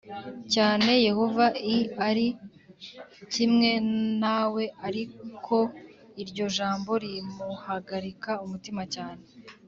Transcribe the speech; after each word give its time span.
cyane 0.53 0.89
Yehova 1.07 1.45
i 1.75 1.77
ari 2.07 2.27
kumwe 3.33 3.71
nawe 4.21 4.63
Ariko 4.87 5.57
iryo 6.23 6.45
jambo 6.57 6.91
rimuhagarika 7.03 8.31
umutima 8.45 8.83
cyane 8.95 9.23